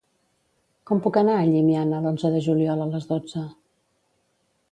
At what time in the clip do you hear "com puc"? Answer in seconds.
0.91-1.19